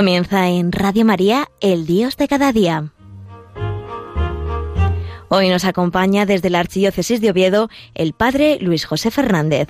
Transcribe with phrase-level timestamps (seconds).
[0.00, 2.90] Comienza en Radio María, el Dios de cada día.
[5.28, 9.68] Hoy nos acompaña desde la Archidiócesis de Oviedo el Padre Luis José Fernández.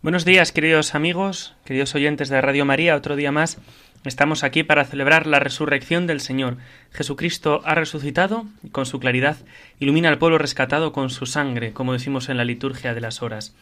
[0.00, 3.58] Buenos días, queridos amigos, queridos oyentes de Radio María, otro día más
[4.06, 6.58] Estamos aquí para celebrar la resurrección del Señor.
[6.92, 9.36] Jesucristo ha resucitado y con su claridad
[9.80, 13.56] ilumina al pueblo rescatado con su sangre, como decimos en la liturgia de las horas.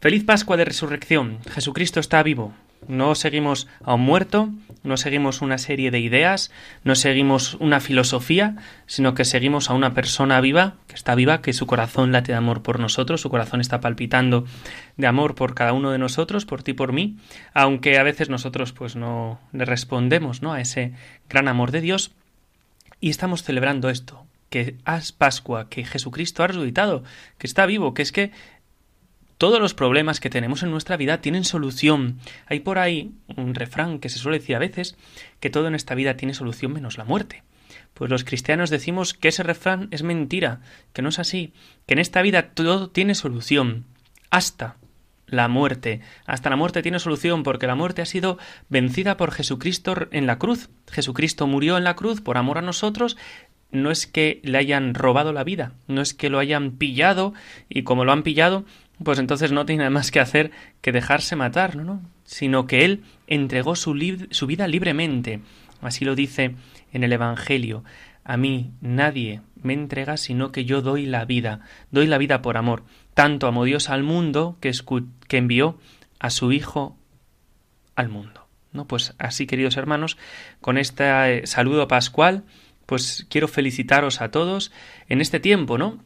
[0.00, 1.38] Feliz Pascua de Resurrección.
[1.50, 2.54] Jesucristo está vivo.
[2.86, 4.50] No seguimos a un muerto,
[4.82, 6.50] no seguimos una serie de ideas,
[6.84, 8.56] no seguimos una filosofía,
[8.86, 12.38] sino que seguimos a una persona viva, que está viva, que su corazón late de
[12.38, 14.44] amor por nosotros, su corazón está palpitando
[14.96, 17.16] de amor por cada uno de nosotros, por ti, por mí,
[17.54, 20.52] aunque a veces nosotros pues no le respondemos, ¿no?
[20.52, 20.92] a ese
[21.28, 22.12] gran amor de Dios
[23.00, 27.04] y estamos celebrando esto, que es Pascua, que Jesucristo ha resucitado,
[27.38, 28.30] que está vivo, que es que
[29.38, 32.18] todos los problemas que tenemos en nuestra vida tienen solución.
[32.46, 34.96] Hay por ahí un refrán que se suele decir a veces
[35.40, 37.42] que todo en esta vida tiene solución menos la muerte.
[37.94, 40.60] Pues los cristianos decimos que ese refrán es mentira,
[40.92, 41.52] que no es así,
[41.86, 43.84] que en esta vida todo tiene solución,
[44.30, 44.76] hasta
[45.26, 46.00] la muerte.
[46.26, 48.38] Hasta la muerte tiene solución porque la muerte ha sido
[48.68, 50.70] vencida por Jesucristo en la cruz.
[50.90, 53.16] Jesucristo murió en la cruz por amor a nosotros
[53.74, 57.34] no es que le hayan robado la vida, no es que lo hayan pillado
[57.68, 58.64] y como lo han pillado,
[59.02, 60.50] pues entonces no tiene nada más que hacer
[60.80, 61.84] que dejarse matar, ¿no?
[61.84, 62.02] ¿no?
[62.24, 63.94] Sino que él entregó su,
[64.30, 65.40] su vida libremente.
[65.80, 66.54] Así lo dice
[66.92, 67.84] en el Evangelio.
[68.24, 72.56] A mí nadie me entrega sino que yo doy la vida, doy la vida por
[72.56, 72.84] amor.
[73.14, 74.72] Tanto amó Dios al mundo que,
[75.28, 75.78] que envió
[76.18, 76.96] a su Hijo
[77.96, 78.46] al mundo.
[78.72, 78.86] ¿No?
[78.86, 80.16] Pues así, queridos hermanos,
[80.60, 82.44] con este eh, saludo pascual,
[82.86, 84.72] pues quiero felicitaros a todos
[85.08, 86.02] en este tiempo, ¿no?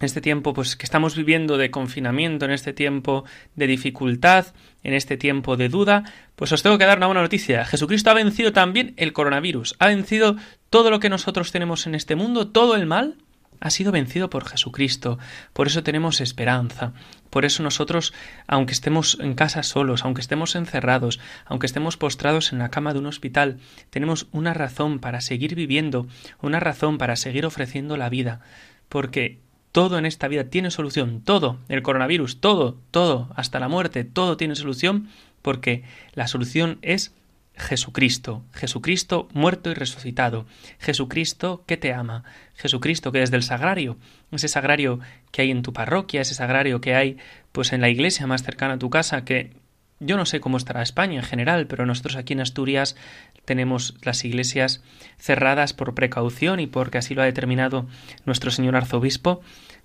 [0.00, 3.24] En este tiempo pues que estamos viviendo de confinamiento, en este tiempo
[3.56, 4.46] de dificultad,
[4.82, 6.04] en este tiempo de duda,
[6.36, 7.64] pues os tengo que dar una buena noticia.
[7.64, 10.36] Jesucristo ha vencido también el coronavirus, ha vencido
[10.70, 13.16] todo lo que nosotros tenemos en este mundo, todo el mal
[13.60, 15.18] ha sido vencido por Jesucristo.
[15.52, 16.92] Por eso tenemos esperanza.
[17.30, 18.14] Por eso nosotros,
[18.46, 23.00] aunque estemos en casa solos, aunque estemos encerrados, aunque estemos postrados en la cama de
[23.00, 23.58] un hospital,
[23.90, 26.06] tenemos una razón para seguir viviendo,
[26.40, 28.40] una razón para seguir ofreciendo la vida,
[28.88, 29.40] porque
[29.72, 34.36] todo en esta vida tiene solución, todo, el coronavirus, todo, todo, hasta la muerte, todo
[34.36, 35.08] tiene solución
[35.42, 35.84] porque
[36.14, 37.14] la solución es
[37.58, 40.46] Jesucristo, Jesucristo muerto y resucitado,
[40.78, 42.24] Jesucristo que te ama,
[42.54, 43.98] Jesucristo que desde el sagrario,
[44.30, 45.00] ese sagrario
[45.32, 47.18] que hay en tu parroquia, ese sagrario que hay
[47.52, 49.52] pues en la iglesia más cercana a tu casa, que
[50.00, 52.96] yo no sé cómo estará España en general, pero nosotros aquí en Asturias
[53.44, 54.82] tenemos las iglesias
[55.18, 57.86] cerradas por precaución y porque así lo ha determinado
[58.24, 59.40] nuestro señor arzobispo,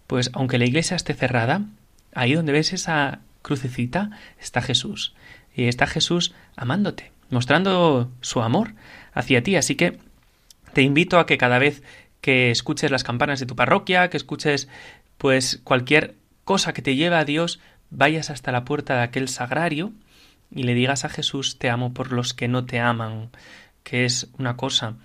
[0.08, 1.62] pues aunque la iglesia esté cerrada,
[2.14, 5.14] ahí donde ves esa crucecita está Jesús.
[5.56, 8.74] Y está Jesús amándote, mostrando su amor
[9.14, 9.56] hacia ti.
[9.56, 10.00] Así que
[10.74, 11.84] te invito a que cada vez
[12.22, 14.68] que escuches las campanas de tu parroquia, que escuches
[15.18, 17.60] pues cualquier cosa que te lleve a Dios,
[17.96, 19.92] vayas hasta la puerta de aquel sagrario
[20.52, 23.30] y le digas a Jesús te amo por los que no te aman,
[23.84, 24.96] que es una cosa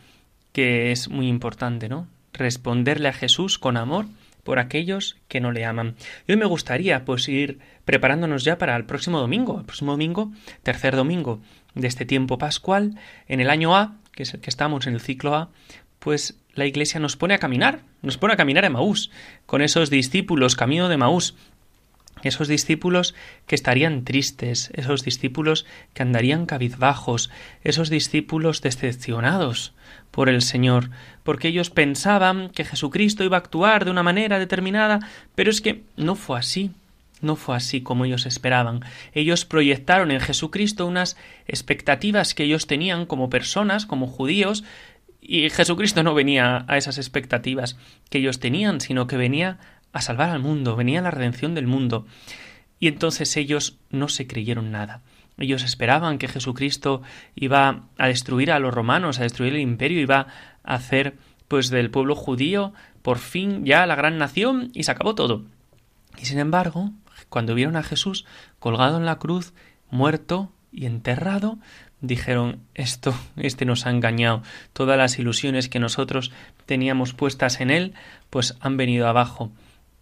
[0.53, 2.09] que es muy importante, ¿no?
[2.33, 4.07] Responderle a Jesús con amor
[4.43, 5.95] por aquellos que no le aman.
[6.27, 10.33] Y hoy me gustaría pues ir preparándonos ya para el próximo domingo, el próximo domingo,
[10.63, 11.41] tercer domingo
[11.75, 12.99] de este tiempo pascual,
[13.29, 15.51] en el año A, que es el que estamos en el ciclo A,
[15.99, 19.11] pues la Iglesia nos pone a caminar, nos pone a caminar a Maús,
[19.47, 21.37] con esos discípulos camino de Maús,
[22.23, 23.15] esos discípulos
[23.47, 27.31] que estarían tristes, esos discípulos que andarían cabizbajos,
[27.63, 29.73] esos discípulos decepcionados
[30.11, 30.91] por el Señor,
[31.23, 35.01] porque ellos pensaban que Jesucristo iba a actuar de una manera determinada,
[35.35, 36.71] pero es que no fue así.
[37.21, 38.81] No fue así como ellos esperaban.
[39.13, 41.17] Ellos proyectaron en Jesucristo unas
[41.49, 44.63] expectativas que ellos tenían como personas, como judíos,
[45.21, 47.77] y Jesucristo no venía a esas expectativas
[48.09, 49.59] que ellos tenían, sino que venía
[49.93, 52.07] a salvar al mundo, venía la redención del mundo.
[52.81, 55.03] Y entonces ellos no se creyeron nada.
[55.39, 57.03] Ellos esperaban que Jesucristo
[57.35, 60.27] iba a destruir a los romanos, a destruir el imperio, iba
[60.65, 65.15] a hacer pues del pueblo judío por fin ya la gran nación y se acabó
[65.15, 65.45] todo.
[66.19, 66.91] Y sin embargo,
[67.29, 68.27] cuando vieron a Jesús
[68.59, 69.55] colgado en la cruz,
[69.91, 71.59] muerto y enterrado,
[72.01, 74.43] dijeron esto, este nos ha engañado,
[74.73, 76.33] todas las ilusiones que nosotros
[76.67, 77.95] teníamos puestas en él,
[78.31, 79.53] pues han venido abajo.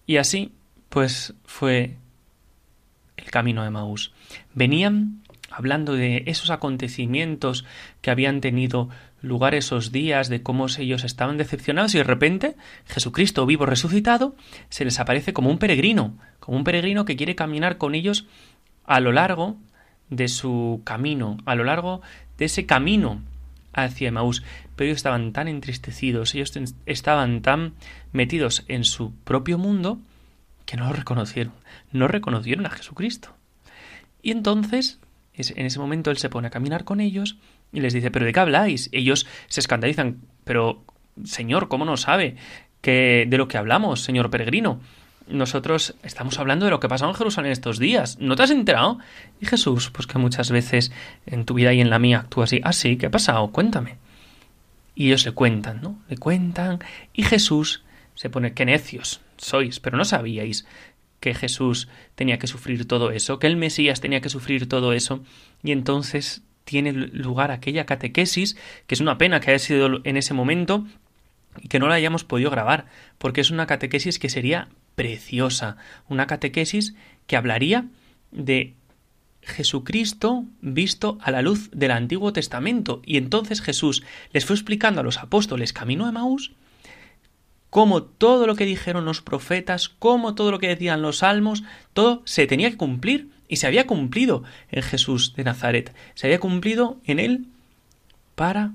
[0.07, 0.53] Y así,
[0.89, 1.97] pues fue
[3.17, 4.13] el camino de Maús.
[4.55, 7.65] Venían hablando de esos acontecimientos
[8.01, 8.89] que habían tenido
[9.23, 12.57] lugar esos días, de cómo ellos estaban decepcionados y de repente
[12.87, 14.37] Jesucristo vivo resucitado
[14.69, 18.27] se les aparece como un peregrino, como un peregrino que quiere caminar con ellos
[18.85, 19.57] a lo largo
[20.11, 22.03] de su camino, a lo largo
[22.39, 23.23] de ese camino
[23.73, 24.43] hacia Emaús.
[24.77, 26.53] Pero ellos estaban tan entristecidos, ellos
[26.85, 27.73] estaban tan
[28.13, 29.99] metidos en su propio mundo
[30.67, 31.55] que no lo reconocieron,
[31.93, 33.35] no reconocieron a Jesucristo.
[34.23, 35.01] Y entonces,
[35.35, 37.39] en ese momento él se pone a caminar con ellos
[37.73, 38.89] y les dice, ¿pero de qué habláis?
[38.93, 40.85] Ellos se escandalizan, pero
[41.25, 42.37] Señor, ¿cómo no sabe
[42.83, 44.81] que de lo que hablamos, señor peregrino?
[45.29, 48.19] nosotros estamos hablando de lo que pasó en Jerusalén estos días.
[48.21, 48.99] ¿No te has enterado?
[49.41, 50.93] Y Jesús, pues que muchas veces
[51.27, 52.61] en tu vida y en la mía actúa así.
[52.63, 53.49] Ah, sí, ¿qué ha pasado?
[53.49, 53.97] Cuéntame.
[54.97, 56.03] Y ellos le cuentan, ¿no?
[56.09, 56.81] Le cuentan.
[57.13, 57.85] Y Jesús
[58.15, 60.67] se pone, qué necios sois, pero no sabíais
[61.21, 65.23] que Jesús tenía que sufrir todo eso, que el Mesías tenía que sufrir todo eso.
[65.63, 68.57] Y entonces tiene lugar aquella catequesis,
[68.87, 70.87] que es una pena que haya sido en ese momento
[71.61, 72.87] y que no la hayamos podido grabar,
[73.19, 75.77] porque es una catequesis que sería preciosa,
[76.09, 76.95] una catequesis
[77.27, 77.87] que hablaría
[78.31, 78.75] de
[79.47, 83.01] Jesucristo visto a la luz del Antiguo Testamento.
[83.07, 84.03] Y entonces Jesús
[84.33, 86.53] les fue explicando a los apóstoles camino de Maús
[87.71, 91.63] cómo todo lo que dijeron los profetas, cómo todo lo que decían los salmos,
[91.93, 95.95] todo se tenía que cumplir y se había cumplido en Jesús de Nazaret.
[96.15, 97.47] Se había cumplido en él
[98.35, 98.73] para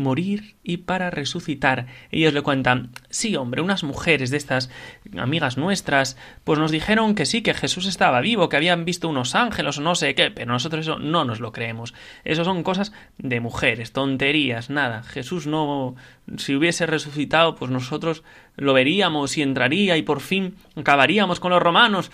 [0.00, 1.86] morir y para resucitar.
[2.10, 4.70] Ellos le cuentan, sí, hombre, unas mujeres de estas
[5.16, 9.34] amigas nuestras, pues nos dijeron que sí, que Jesús estaba vivo, que habían visto unos
[9.34, 11.94] ángeles o no sé qué, pero nosotros eso no nos lo creemos.
[12.24, 15.02] Eso son cosas de mujeres, tonterías, nada.
[15.02, 15.94] Jesús no,
[16.36, 18.24] si hubiese resucitado, pues nosotros
[18.56, 22.10] lo veríamos y entraría y por fin acabaríamos con los romanos.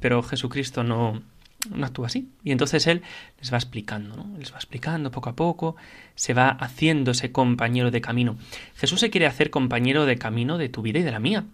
[0.00, 1.22] Pero Jesucristo no,
[1.68, 2.28] no actúa así.
[2.44, 3.02] Y entonces él
[3.38, 4.38] les va explicando, ¿no?
[4.38, 5.76] Les va explicando poco a poco,
[6.14, 8.36] se va haciendo ese compañero de camino.
[8.76, 11.44] Jesús se quiere hacer compañero de camino de tu vida y de la mía.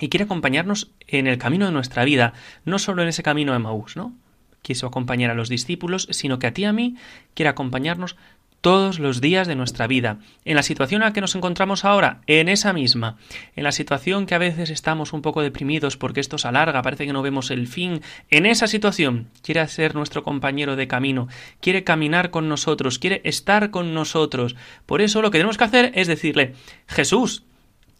[0.00, 2.32] Y quiere acompañarnos en el camino de nuestra vida,
[2.64, 4.14] no solo en ese camino de Maús, ¿no?
[4.62, 6.96] Quiso acompañar a los discípulos, sino que a ti y a mí
[7.34, 8.16] quiere acompañarnos
[8.60, 10.18] todos los días de nuestra vida.
[10.44, 13.16] En la situación en la que nos encontramos ahora, en esa misma,
[13.56, 17.06] en la situación que a veces estamos un poco deprimidos porque esto se alarga, parece
[17.06, 21.28] que no vemos el fin, en esa situación quiere ser nuestro compañero de camino,
[21.60, 24.56] quiere caminar con nosotros, quiere estar con nosotros.
[24.86, 26.54] Por eso lo que tenemos que hacer es decirle,
[26.86, 27.44] Jesús,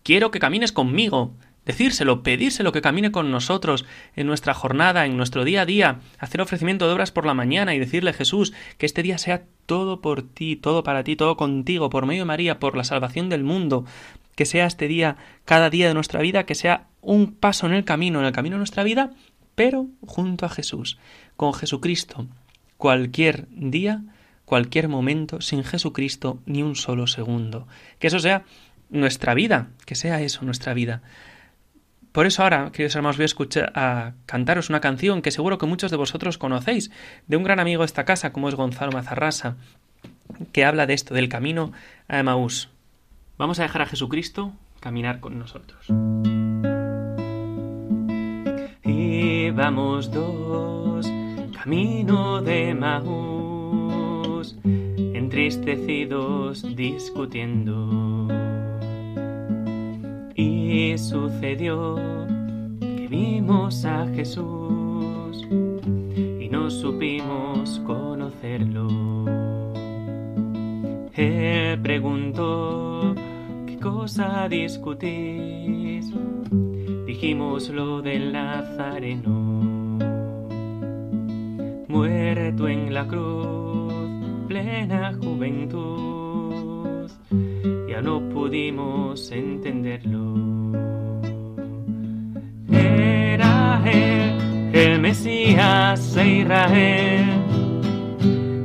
[0.03, 1.35] quiero que camines conmigo,
[1.69, 3.85] decírselo, pedírselo que camine con nosotros
[4.17, 7.75] en nuestra jornada, en nuestro día a día, hacer ofrecimiento de obras por la mañana
[7.75, 11.91] y decirle Jesús que este día sea todo por ti, todo para ti, todo contigo,
[11.91, 13.85] por medio de María, por la salvación del mundo,
[14.35, 17.85] que sea este día, cada día de nuestra vida, que sea un paso en el
[17.85, 19.11] camino, en el camino de nuestra vida,
[19.55, 20.99] pero junto a Jesús,
[21.37, 22.27] con Jesucristo.
[22.79, 24.05] Cualquier día,
[24.47, 27.69] cualquier momento, sin Jesucristo, ni un solo segundo.
[27.99, 28.45] Que eso sea
[28.89, 31.03] nuestra vida, que sea eso nuestra vida.
[32.13, 35.67] Por eso ahora, queridos hermanos, voy a, escuchar, a cantaros una canción que seguro que
[35.67, 36.91] muchos de vosotros conocéis,
[37.27, 39.57] de un gran amigo de esta casa, como es Gonzalo Mazarrasa,
[40.53, 41.73] que habla de esto, del camino
[42.09, 42.71] a Emaús.
[43.37, 45.87] Vamos a dejar a Jesucristo caminar con nosotros.
[48.85, 51.07] Y vamos dos,
[51.53, 54.57] camino de Emaús,
[55.15, 58.38] entristecidos discutiendo
[60.69, 61.97] y sucedió
[62.79, 68.87] que vimos a Jesús y no supimos conocerlo.
[71.15, 73.15] Él preguntó,
[73.67, 76.13] ¿qué cosa discutís?
[77.07, 79.99] Dijimos lo del Nazareno,
[81.89, 83.95] muerto en la cruz,
[84.47, 86.29] plena juventud
[88.03, 90.58] no pudimos entenderlo.
[94.73, 97.27] El Mesías de Israel,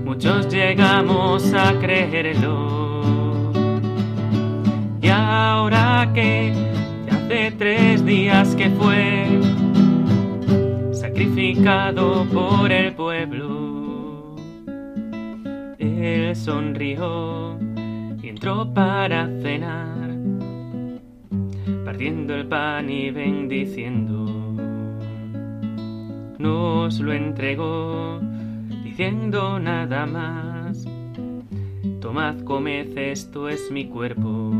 [0.05, 3.51] muchos llegamos a creerlo.
[5.01, 6.53] Y ahora que
[7.07, 9.39] ya hace tres días que fue
[10.93, 14.35] sacrificado por el pueblo,
[15.79, 17.33] él sonrió
[18.33, 20.09] entró para cenar,
[21.85, 24.62] partiendo el pan y bendiciendo.
[26.43, 28.19] Nos lo entregó,
[28.83, 30.85] diciendo nada más.
[31.99, 34.51] Tomad, comed, esto es mi cuerpo.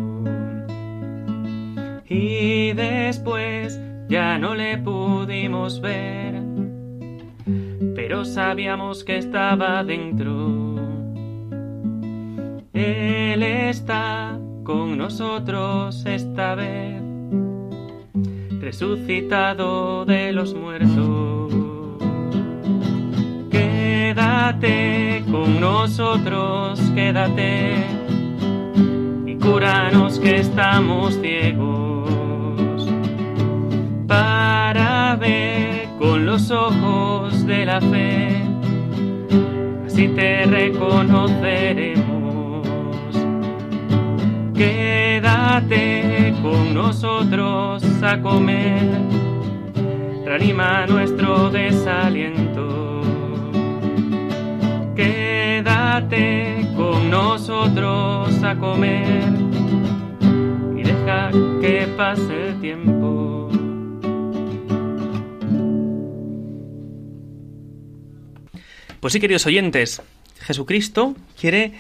[2.09, 6.43] Y después ya no le pudimos ver
[7.95, 10.75] pero sabíamos que estaba dentro.
[12.73, 17.01] Él está con nosotros esta vez,
[18.59, 21.12] resucitado de los muertos.
[24.43, 27.75] Quédate con nosotros, quédate
[29.25, 32.85] y cúranos que estamos ciegos
[34.05, 38.35] para ver con los ojos de la fe,
[39.85, 42.67] así te reconoceremos.
[44.53, 48.89] Quédate con nosotros a comer,
[50.25, 52.92] reanima nuestro desaliento.
[55.93, 59.29] Quédate con nosotros a comer
[60.75, 61.29] y deja
[61.61, 63.47] que pase el tiempo.
[68.99, 70.01] Pues sí, queridos oyentes,
[70.39, 71.73] Jesucristo quiere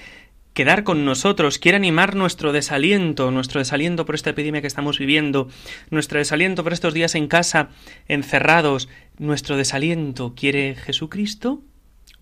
[0.53, 5.47] quedar con nosotros, quiere animar nuestro desaliento, nuestro desaliento por esta epidemia que estamos viviendo,
[5.89, 7.69] nuestro desaliento por estos días en casa,
[8.07, 11.63] encerrados, nuestro desaliento, ¿quiere Jesucristo?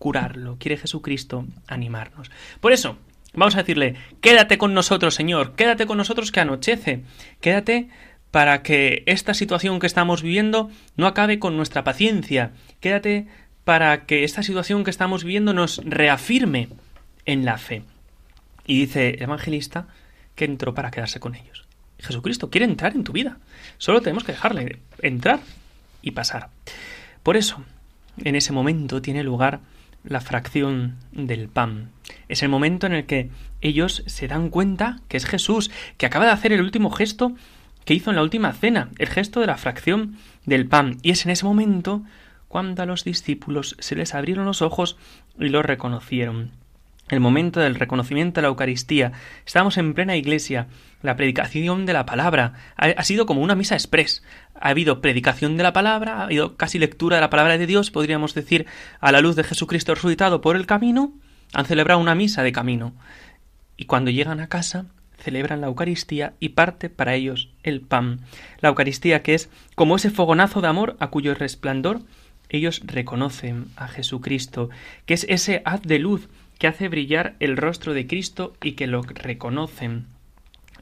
[0.02, 2.32] Curarlo, quiere Jesucristo animarnos.
[2.60, 2.98] Por eso,
[3.36, 7.04] vamos a decirle, quédate con nosotros, Señor, quédate con nosotros que anochece,
[7.40, 7.88] quédate
[8.32, 13.28] para que esta situación que estamos viviendo no acabe con nuestra paciencia, quédate
[13.64, 16.70] para que esta situación que estamos viviendo nos reafirme
[17.26, 17.84] en la fe.
[18.66, 19.86] Y dice el evangelista
[20.34, 21.68] que entró para quedarse con ellos.
[22.00, 23.38] Jesucristo quiere entrar en tu vida.
[23.78, 25.42] Solo tenemos que dejarle entrar
[26.02, 26.50] y pasar.
[27.22, 27.64] Por eso,
[28.18, 29.60] en ese momento tiene lugar
[30.04, 31.90] la fracción del pan.
[32.28, 33.30] Es el momento en el que
[33.62, 37.34] ellos se dan cuenta que es Jesús, que acaba de hacer el último gesto
[37.86, 40.98] que hizo en la última cena, el gesto de la fracción del pan.
[41.02, 42.04] Y es en ese momento
[42.48, 44.98] cuando a los discípulos se les abrieron los ojos
[45.40, 46.61] y lo reconocieron
[47.12, 49.12] el momento del reconocimiento de la Eucaristía.
[49.46, 50.68] Estamos en plena iglesia.
[51.02, 54.24] La predicación de la palabra ha, sido como una misa express.
[54.56, 57.92] Ha habido predicación de la palabra, ha habido casi lectura de la palabra de Dios,
[57.92, 58.66] podríamos decir,
[59.02, 61.12] a la luz de Jesucristo resucitado por el camino.
[61.54, 62.94] Han celebrado una misa de camino.
[63.76, 64.86] Y cuando llegan a casa,
[65.18, 68.22] celebran la Eucaristía y parte para ellos el pan.
[68.62, 72.02] La Eucaristía que es como ese fogonazo de amor a cuyo resplandor
[72.52, 74.70] ellos reconocen a Jesucristo,
[75.06, 76.28] que es ese haz de luz
[76.62, 80.06] que hace brillar el rostro de Cristo y que lo reconocen.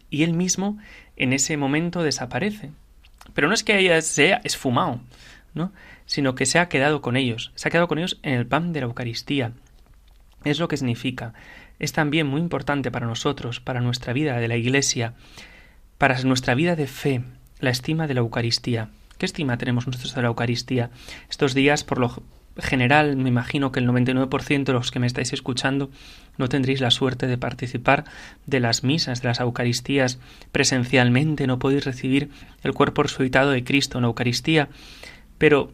[0.09, 0.77] Y él mismo
[1.15, 2.71] en ese momento desaparece.
[3.33, 4.99] Pero no es que haya, sea esfumado,
[5.53, 5.71] ¿no?
[6.05, 8.73] sino que se ha quedado con ellos, se ha quedado con ellos en el pan
[8.73, 9.53] de la Eucaristía.
[10.43, 11.33] Es lo que significa.
[11.79, 15.13] Es también muy importante para nosotros, para nuestra vida de la Iglesia,
[15.97, 17.23] para nuestra vida de fe,
[17.61, 18.89] la estima de la Eucaristía.
[19.17, 20.89] ¿Qué estima tenemos nosotros de la Eucaristía?
[21.29, 22.21] Estos días, por lo
[22.57, 25.89] general, me imagino que el 99% de los que me estáis escuchando
[26.37, 28.05] no tendréis la suerte de participar
[28.45, 30.19] de las misas, de las Eucaristías
[30.51, 32.29] presencialmente, no podéis recibir
[32.63, 34.69] el cuerpo resucitado de Cristo en la Eucaristía,
[35.37, 35.71] pero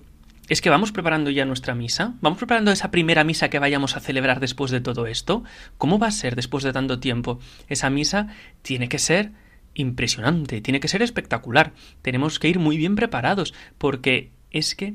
[0.48, 4.00] es que vamos preparando ya nuestra misa, vamos preparando esa primera misa que vayamos a
[4.00, 5.44] celebrar después de todo esto.
[5.80, 7.40] ¿Cómo va a ser después de tanto tiempo?
[7.68, 8.28] Esa misa
[8.62, 9.32] tiene que ser
[9.74, 11.74] impresionante, tiene que ser espectacular.
[12.04, 14.94] Tenemos que ir muy bien preparados, porque es que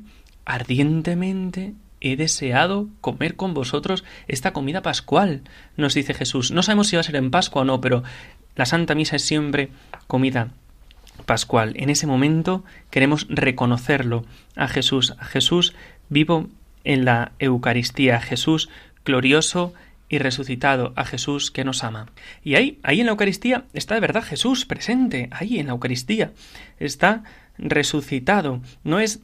[0.51, 5.43] ardientemente he deseado comer con vosotros esta comida pascual,
[5.77, 6.51] nos dice Jesús.
[6.51, 8.03] No sabemos si va a ser en Pascua o no, pero
[8.57, 9.69] la Santa Misa es siempre
[10.09, 10.49] comida
[11.25, 11.75] pascual.
[11.77, 14.25] En ese momento queremos reconocerlo
[14.57, 15.73] a Jesús, a Jesús
[16.09, 16.49] vivo
[16.83, 18.71] en la Eucaristía, a Jesús
[19.05, 19.73] glorioso
[20.09, 22.07] y resucitado, a Jesús que nos ama.
[22.43, 26.33] Y ahí, ahí en la Eucaristía está de verdad Jesús presente, ahí en la Eucaristía
[26.81, 27.23] está
[27.57, 28.61] resucitado.
[28.83, 29.21] No es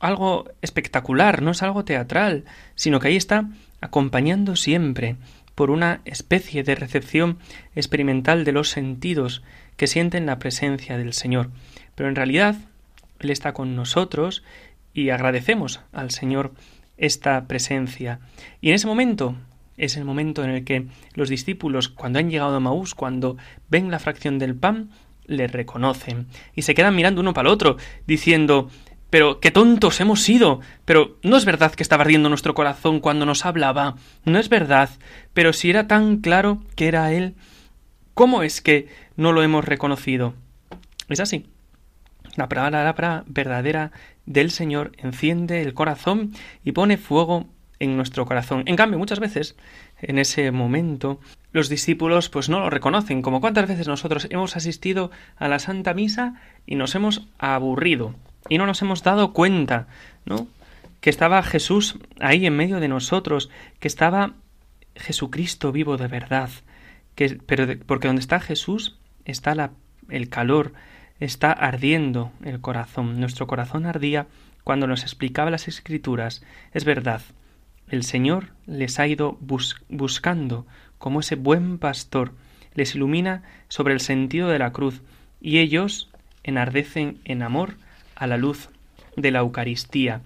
[0.00, 3.48] algo espectacular, no es algo teatral, sino que ahí está
[3.80, 5.16] acompañando siempre
[5.54, 7.38] por una especie de recepción
[7.74, 9.42] experimental de los sentidos
[9.76, 11.50] que sienten la presencia del Señor.
[11.94, 12.56] Pero en realidad
[13.20, 14.44] Él está con nosotros
[14.92, 16.52] y agradecemos al Señor
[16.98, 18.20] esta presencia.
[18.60, 19.34] Y en ese momento
[19.76, 23.36] es el momento en el que los discípulos, cuando han llegado a Maús, cuando
[23.68, 24.90] ven la fracción del pan,
[25.26, 27.76] le reconocen y se quedan mirando uno para el otro,
[28.06, 28.70] diciendo
[29.16, 30.60] pero qué tontos hemos sido.
[30.84, 33.96] Pero no es verdad que estaba ardiendo nuestro corazón cuando nos hablaba.
[34.26, 34.90] No es verdad.
[35.32, 37.34] Pero si era tan claro que era Él,
[38.12, 40.34] ¿cómo es que no lo hemos reconocido?
[41.08, 41.46] Es así.
[42.36, 43.90] La palabra verdadera
[44.26, 46.32] del Señor enciende el corazón
[46.62, 47.46] y pone fuego
[47.78, 48.64] en nuestro corazón.
[48.66, 49.56] En cambio, muchas veces,
[49.96, 51.20] en ese momento,
[51.52, 55.94] los discípulos pues no lo reconocen, como cuántas veces nosotros hemos asistido a la Santa
[55.94, 56.34] Misa
[56.66, 58.14] y nos hemos aburrido
[58.48, 59.88] y no nos hemos dado cuenta,
[60.24, 60.48] ¿no?
[61.00, 63.48] que estaba Jesús ahí en medio de nosotros,
[63.78, 64.34] que estaba
[64.96, 66.50] Jesucristo vivo de verdad,
[67.14, 69.70] que, pero porque donde está Jesús está la,
[70.08, 70.72] el calor,
[71.20, 73.20] está ardiendo el corazón.
[73.20, 74.26] Nuestro corazón ardía
[74.64, 76.42] cuando nos explicaba las escrituras.
[76.72, 77.22] Es verdad,
[77.88, 80.66] el Señor les ha ido buscando
[80.98, 82.32] como ese buen pastor,
[82.74, 85.02] les ilumina sobre el sentido de la cruz,
[85.40, 86.10] y ellos
[86.42, 87.76] enardecen en amor
[88.16, 88.68] a la luz
[89.16, 90.22] de la Eucaristía,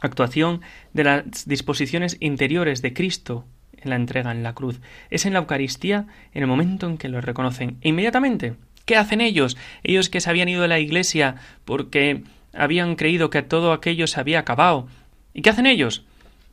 [0.00, 0.62] actuación
[0.94, 3.44] de las disposiciones interiores de Cristo
[3.76, 4.80] en la entrega en la cruz.
[5.10, 7.76] Es en la Eucaristía en el momento en que lo reconocen.
[7.82, 9.56] E inmediatamente, ¿qué hacen ellos?
[9.82, 14.20] Ellos que se habían ido de la iglesia porque habían creído que todo aquello se
[14.20, 14.88] había acabado.
[15.34, 16.04] ¿Y qué hacen ellos?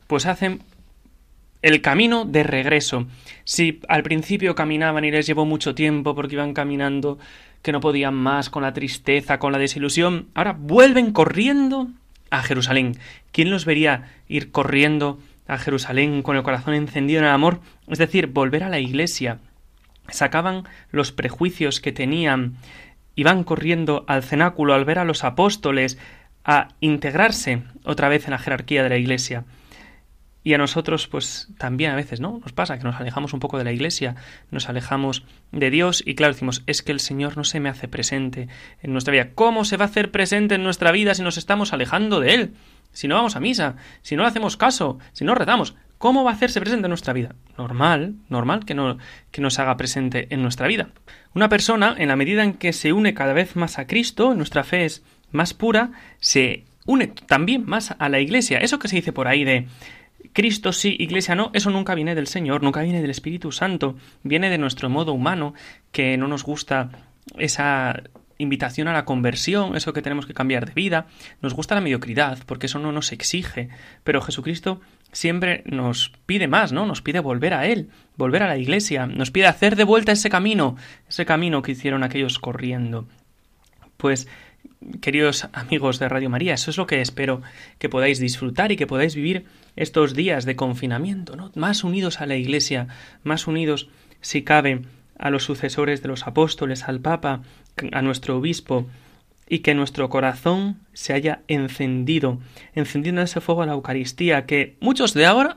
[0.06, 0.60] Pues hacen
[1.62, 3.06] el camino de regreso.
[3.44, 7.18] Si al principio caminaban y les llevó mucho tiempo porque iban caminando
[7.62, 11.88] que no podían más con la tristeza, con la desilusión, ahora vuelven corriendo
[12.30, 12.96] a Jerusalén.
[13.32, 17.60] ¿Quién los vería ir corriendo a Jerusalén con el corazón encendido en el amor?
[17.88, 19.38] Es decir, volver a la iglesia.
[20.08, 22.56] Sacaban los prejuicios que tenían,
[23.14, 25.98] iban corriendo al cenáculo al ver a los apóstoles,
[26.44, 29.44] a integrarse otra vez en la jerarquía de la iglesia.
[30.44, 32.38] Y a nosotros, pues también a veces, ¿no?
[32.38, 34.14] Nos pasa que nos alejamos un poco de la iglesia,
[34.50, 37.88] nos alejamos de Dios y claro, decimos, es que el Señor no se me hace
[37.88, 38.48] presente
[38.80, 39.30] en nuestra vida.
[39.34, 42.54] ¿Cómo se va a hacer presente en nuestra vida si nos estamos alejando de Él?
[42.92, 46.34] Si no vamos a misa, si no hacemos caso, si no rezamos, ¿cómo va a
[46.34, 47.34] hacerse presente en nuestra vida?
[47.58, 48.98] Normal, normal que, no,
[49.30, 50.88] que nos haga presente en nuestra vida.
[51.34, 54.64] Una persona, en la medida en que se une cada vez más a Cristo, nuestra
[54.64, 55.90] fe es más pura,
[56.20, 58.58] se une también más a la Iglesia.
[58.58, 59.68] Eso que se dice por ahí de
[60.32, 64.50] Cristo sí, Iglesia no, eso nunca viene del Señor, nunca viene del Espíritu Santo, viene
[64.50, 65.54] de nuestro modo humano,
[65.92, 66.90] que no nos gusta
[67.36, 68.02] esa
[68.38, 71.06] invitación a la conversión, eso que tenemos que cambiar de vida,
[71.42, 73.68] nos gusta la mediocridad, porque eso no nos exige,
[74.04, 74.80] pero Jesucristo
[75.12, 76.86] siempre nos pide más, ¿no?
[76.86, 80.30] Nos pide volver a Él, volver a la Iglesia, nos pide hacer de vuelta ese
[80.30, 80.76] camino,
[81.08, 83.08] ese camino que hicieron aquellos corriendo.
[83.96, 84.28] Pues
[85.00, 87.42] queridos amigos de Radio María, eso es lo que espero
[87.78, 89.46] que podáis disfrutar y que podáis vivir
[89.76, 91.52] estos días de confinamiento, ¿no?
[91.54, 92.88] Más unidos a la Iglesia,
[93.22, 93.88] más unidos,
[94.20, 94.82] si cabe,
[95.18, 97.42] a los sucesores de los apóstoles, al Papa,
[97.92, 98.86] a nuestro obispo,
[99.48, 102.38] y que nuestro corazón se haya encendido,
[102.74, 105.56] encendiendo ese fuego a la Eucaristía, que muchos de ahora,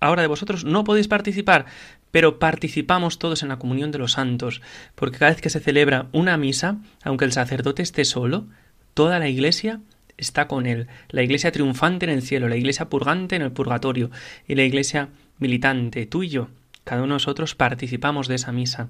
[0.00, 1.66] ahora de vosotros, no podéis participar,
[2.10, 4.62] pero participamos todos en la comunión de los santos,
[4.94, 8.46] porque cada vez que se celebra una misa, aunque el sacerdote esté solo,
[8.94, 9.80] toda la iglesia
[10.16, 14.10] está con él, la iglesia triunfante en el cielo, la iglesia purgante en el purgatorio
[14.46, 16.48] y la iglesia militante, tú y yo,
[16.84, 18.88] cada uno de nosotros participamos de esa misa.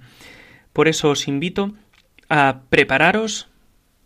[0.72, 1.74] Por eso os invito
[2.28, 3.48] a prepararos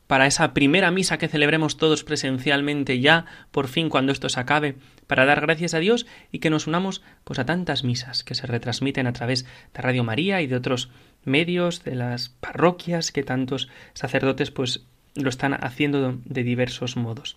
[0.06, 4.76] para esa primera misa que celebremos todos presencialmente ya, por fin cuando esto se acabe,
[5.06, 8.46] para dar gracias a Dios y que nos unamos pues a tantas misas que se
[8.46, 10.90] retransmiten a través de Radio María y de otros
[11.24, 17.36] medios, de las parroquias que tantos sacerdotes pues lo están haciendo de diversos modos.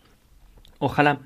[0.80, 1.20] Ojalá,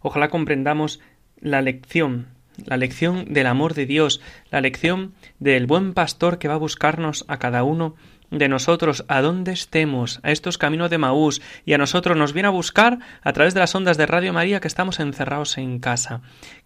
[0.00, 1.00] ojalá comprendamos
[1.40, 2.28] la lección,
[2.64, 4.20] la lección del amor de Dios,
[4.50, 7.94] la lección del buen pastor que va a buscarnos a cada uno
[8.30, 12.46] de nosotros a donde estemos, a estos caminos de Maús, y a nosotros nos viene
[12.46, 16.22] a buscar a través de las ondas de Radio María que estamos encerrados en casa,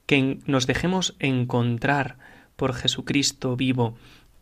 [0.06, 2.16] que nos dejemos encontrar
[2.56, 3.96] por Jesucristo vivo,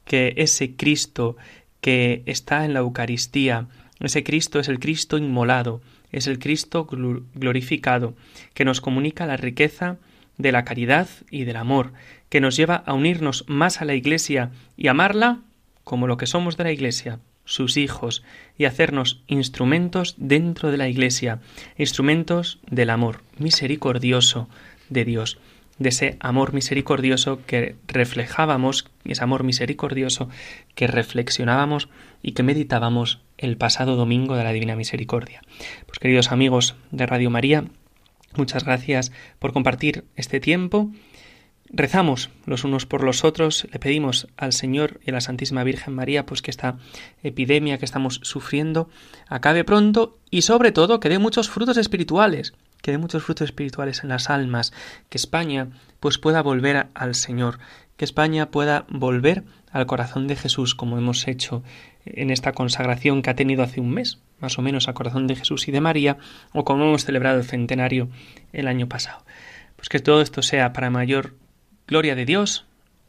[0.04, 1.36] que ese Cristo
[1.80, 3.66] que está en la Eucaristía,
[4.06, 8.14] ese Cristo es el Cristo inmolado, es el Cristo glorificado,
[8.54, 9.96] que nos comunica la riqueza
[10.38, 11.92] de la caridad y del amor,
[12.28, 15.40] que nos lleva a unirnos más a la Iglesia y amarla
[15.84, 18.22] como lo que somos de la Iglesia, sus hijos,
[18.56, 21.40] y hacernos instrumentos dentro de la Iglesia,
[21.76, 24.48] instrumentos del amor misericordioso
[24.88, 25.38] de Dios,
[25.82, 30.28] de ese amor misericordioso que reflejábamos, ese amor misericordioso
[30.74, 31.88] que reflexionábamos
[32.22, 35.42] y que meditábamos el pasado domingo de la Divina Misericordia.
[35.86, 37.64] Pues queridos amigos de Radio María,
[38.36, 40.90] muchas gracias por compartir este tiempo
[41.74, 45.94] Rezamos los unos por los otros, le pedimos al Señor y a la Santísima Virgen
[45.94, 46.76] María pues que esta
[47.22, 48.90] epidemia que estamos sufriendo
[49.26, 54.02] acabe pronto y sobre todo que dé muchos frutos espirituales, que dé muchos frutos espirituales
[54.02, 54.72] en las almas,
[55.08, 55.68] que España
[56.00, 57.58] pues pueda volver al Señor,
[57.96, 61.62] que España pueda volver al corazón de Jesús como hemos hecho
[62.04, 65.36] en esta consagración que ha tenido hace un mes, más o menos al corazón de
[65.36, 66.18] Jesús y de María,
[66.52, 68.08] o como hemos celebrado el centenario
[68.52, 69.24] el año pasado.
[69.76, 71.34] Pues que todo esto sea para mayor
[71.86, 72.66] Gloria de Dios,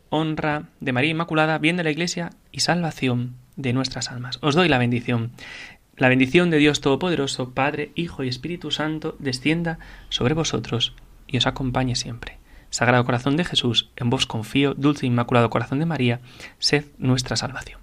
[0.09, 4.39] honra de María Inmaculada, bien de la Iglesia y salvación de nuestras almas.
[4.41, 5.31] Os doy la bendición.
[5.95, 9.77] La bendición de Dios Todopoderoso, Padre, Hijo y Espíritu Santo, descienda
[10.09, 10.95] sobre vosotros
[11.27, 12.39] y os acompañe siempre.
[12.71, 16.21] Sagrado Corazón de Jesús, en vos confío, dulce e inmaculado Corazón de María,
[16.57, 17.82] sed nuestra salvación.